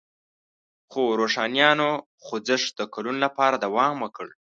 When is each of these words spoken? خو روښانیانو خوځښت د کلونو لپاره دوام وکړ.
خو 0.91 1.03
روښانیانو 1.19 1.89
خوځښت 2.23 2.71
د 2.79 2.81
کلونو 2.93 3.19
لپاره 3.25 3.55
دوام 3.65 3.95
وکړ. 4.01 4.27